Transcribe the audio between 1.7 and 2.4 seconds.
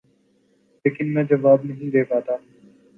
دے پاتا۔